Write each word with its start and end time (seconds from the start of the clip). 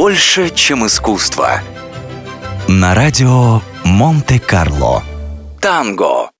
Больше, 0.00 0.48
чем 0.54 0.86
искусство. 0.86 1.60
На 2.66 2.94
радио 2.94 3.60
Монте-Карло. 3.84 5.02
Танго. 5.60 6.30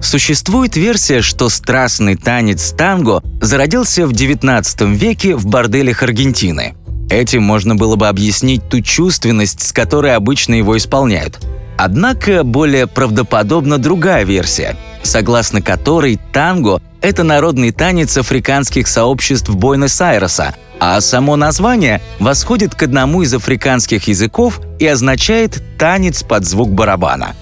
Существует 0.00 0.76
версия, 0.76 1.20
что 1.20 1.48
страстный 1.48 2.14
танец 2.14 2.70
танго 2.70 3.20
зародился 3.40 4.06
в 4.06 4.12
XIX 4.12 4.94
веке 4.94 5.34
в 5.34 5.46
борделях 5.46 6.04
Аргентины. 6.04 6.76
Этим 7.10 7.42
можно 7.42 7.74
было 7.74 7.96
бы 7.96 8.06
объяснить 8.06 8.68
ту 8.68 8.80
чувственность, 8.80 9.66
с 9.66 9.72
которой 9.72 10.14
обычно 10.14 10.54
его 10.54 10.76
исполняют. 10.76 11.44
Однако 11.76 12.44
более 12.44 12.86
правдоподобна 12.86 13.78
другая 13.78 14.22
версия, 14.22 14.76
согласно 15.02 15.62
которой 15.62 16.18
танго– 16.32 16.80
это 17.00 17.24
народный 17.24 17.72
танец 17.72 18.16
африканских 18.16 18.86
сообществ 18.86 19.50
Буэнос-Айреса, 19.50 20.54
а 20.78 21.00
само 21.00 21.36
название 21.36 22.00
восходит 22.18 22.74
к 22.74 22.82
одному 22.84 23.22
из 23.22 23.34
африканских 23.34 24.08
языков 24.08 24.60
и 24.78 24.86
означает 24.86 25.62
«танец 25.78 26.22
под 26.22 26.44
звук 26.44 26.70
барабана». 26.70 27.34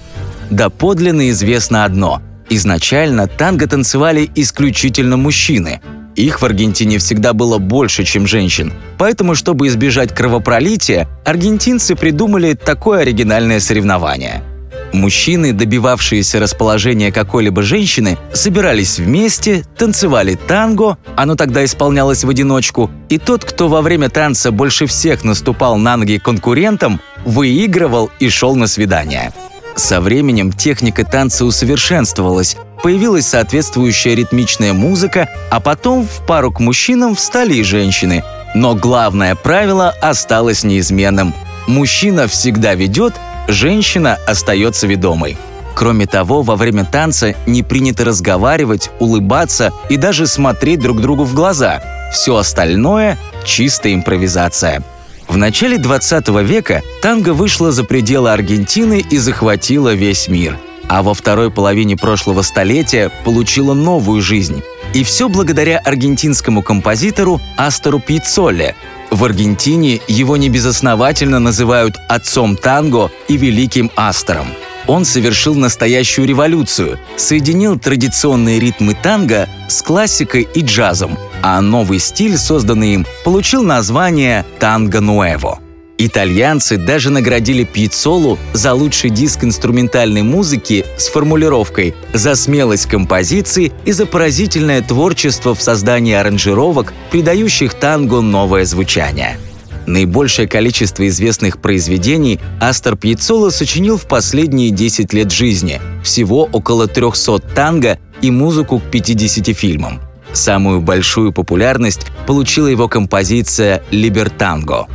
Доподлинно 0.49 1.29
известно 1.29 1.85
одно– 1.85 2.21
изначально 2.49 3.27
танго 3.27 3.67
танцевали 3.67 4.29
исключительно 4.35 5.15
мужчины. 5.15 5.79
Их 6.15 6.41
в 6.41 6.45
Аргентине 6.45 6.97
всегда 6.97 7.31
было 7.31 7.57
больше, 7.57 8.03
чем 8.03 8.27
женщин, 8.27 8.73
поэтому, 8.97 9.33
чтобы 9.33 9.67
избежать 9.67 10.13
кровопролития, 10.13 11.07
аргентинцы 11.23 11.95
придумали 11.95 12.53
такое 12.53 13.01
оригинальное 13.01 13.59
соревнование– 13.59 14.43
Мужчины, 14.93 15.53
добивавшиеся 15.53 16.39
расположения 16.39 17.11
какой-либо 17.11 17.61
женщины, 17.61 18.17
собирались 18.33 18.99
вместе, 18.99 19.63
танцевали 19.77 20.35
танго, 20.35 20.97
оно 21.15 21.35
тогда 21.35 21.63
исполнялось 21.63 22.23
в 22.23 22.29
одиночку, 22.29 22.91
и 23.09 23.17
тот, 23.17 23.45
кто 23.45 23.69
во 23.69 23.81
время 23.81 24.09
танца 24.09 24.51
больше 24.51 24.85
всех 24.85 25.23
наступал 25.23 25.77
на 25.77 25.95
ноги 25.97 26.17
конкурентам, 26.17 26.99
выигрывал 27.25 28.09
и 28.19 28.29
шел 28.29 28.55
на 28.55 28.67
свидание. 28.67 29.31
Со 29.75 30.01
временем 30.01 30.51
техника 30.51 31.05
танца 31.05 31.45
усовершенствовалась, 31.45 32.57
появилась 32.83 33.27
соответствующая 33.27 34.15
ритмичная 34.15 34.73
музыка, 34.73 35.29
а 35.49 35.59
потом 35.59 36.05
в 36.05 36.25
пару 36.25 36.51
к 36.51 36.59
мужчинам 36.59 37.15
встали 37.15 37.55
и 37.55 37.63
женщины. 37.63 38.23
Но 38.53 38.75
главное 38.75 39.35
правило 39.35 39.95
осталось 40.01 40.63
неизменным. 40.63 41.33
Мужчина 41.67 42.27
всегда 42.27 42.75
ведет, 42.75 43.13
женщина 43.47 44.17
остается 44.27 44.87
ведомой. 44.87 45.37
Кроме 45.75 46.05
того, 46.05 46.41
во 46.41 46.55
время 46.55 46.85
танца 46.85 47.33
не 47.45 47.63
принято 47.63 48.05
разговаривать, 48.05 48.91
улыбаться 48.99 49.71
и 49.89 49.97
даже 49.97 50.27
смотреть 50.27 50.79
друг 50.79 51.01
другу 51.01 51.23
в 51.23 51.33
глаза. 51.33 51.81
Все 52.11 52.35
остальное– 52.35 53.17
чистая 53.45 53.93
импровизация. 53.93 54.83
В 55.27 55.37
начале 55.37 55.77
20 55.77 56.27
века 56.43 56.81
танго 57.01 57.33
вышло 57.33 57.71
за 57.71 57.85
пределы 57.85 58.31
Аргентины 58.31 59.03
и 59.09 59.17
захватило 59.17 59.93
весь 59.93 60.27
мир. 60.27 60.57
А 60.89 61.03
во 61.03 61.13
второй 61.13 61.49
половине 61.49 61.95
прошлого 61.95 62.41
столетия 62.41 63.09
получило 63.23 63.73
новую 63.73 64.21
жизнь. 64.21 64.61
И 64.93 65.05
все 65.05 65.29
благодаря 65.29 65.77
аргентинскому 65.77 66.61
композитору 66.61 67.39
Астору 67.55 67.99
Пиццолле, 67.99 68.75
в 69.11 69.23
Аргентине 69.25 69.99
его 70.07 70.37
небезосновательно 70.37 71.39
называют 71.39 71.97
«отцом 72.07 72.55
танго» 72.55 73.11
и 73.27 73.37
«великим 73.37 73.91
астером». 73.95 74.47
Он 74.87 75.05
совершил 75.05 75.53
настоящую 75.53 76.27
революцию, 76.27 76.97
соединил 77.17 77.77
традиционные 77.77 78.59
ритмы 78.59 78.95
танго 78.95 79.47
с 79.67 79.83
классикой 79.83 80.47
и 80.55 80.61
джазом, 80.61 81.19
а 81.43 81.61
новый 81.61 81.99
стиль, 81.99 82.37
созданный 82.37 82.95
им, 82.95 83.05
получил 83.23 83.61
название 83.61 84.45
«танго 84.59 85.01
нуэво». 85.01 85.59
Итальянцы 86.03 86.77
даже 86.77 87.11
наградили 87.11 87.63
Пьяцолу 87.63 88.39
за 88.53 88.73
лучший 88.73 89.11
диск 89.11 89.43
инструментальной 89.43 90.23
музыки 90.23 90.83
с 90.97 91.07
формулировкой 91.09 91.93
«За 92.11 92.33
смелость 92.33 92.87
композиции 92.87 93.71
и 93.85 93.91
за 93.91 94.07
поразительное 94.07 94.81
творчество 94.81 95.53
в 95.53 95.61
создании 95.61 96.15
аранжировок, 96.15 96.91
придающих 97.11 97.75
танго 97.75 98.21
новое 98.21 98.65
звучание». 98.65 99.37
Наибольшее 99.85 100.47
количество 100.47 101.07
известных 101.07 101.61
произведений 101.61 102.39
Астер 102.59 102.95
Пьяцоло 102.95 103.51
сочинил 103.51 103.99
в 103.99 104.07
последние 104.07 104.71
10 104.71 105.13
лет 105.13 105.31
жизни, 105.31 105.79
всего 106.03 106.49
около 106.51 106.87
300 106.87 107.37
танго 107.53 107.99
и 108.23 108.31
музыку 108.31 108.79
к 108.79 108.89
50 108.89 109.55
фильмам. 109.55 110.01
Самую 110.33 110.81
большую 110.81 111.31
популярность 111.31 112.07
получила 112.25 112.65
его 112.65 112.87
композиция 112.87 113.83
«Либертанго», 113.91 114.87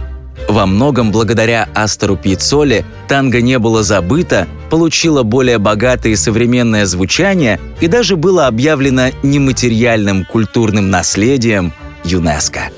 во 0.49 0.67
многом 0.67 1.13
благодаря 1.13 1.69
Астору 1.75 2.17
Пьяцоле 2.17 2.85
танго 3.09 3.41
не 3.41 3.59
было 3.59 3.83
забыто, 3.83 4.47
получило 4.71 5.23
более 5.23 5.59
богатое 5.59 6.13
и 6.13 6.17
современное 6.17 6.87
звучание 6.87 7.61
и 7.81 7.87
даже 7.89 8.17
было 8.17 8.47
объявлено 8.47 9.11
нематериальным 9.23 10.25
культурным 10.25 10.91
наследием 10.91 11.73
ЮНЕСКО. 12.05 12.71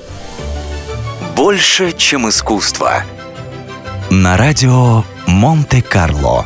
Больше, 1.35 1.93
чем 1.95 2.27
искусство. 2.27 3.03
На 4.09 4.35
радио 4.35 5.03
Монте-Карло. 5.27 6.45